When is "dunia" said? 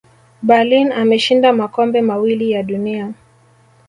2.63-3.13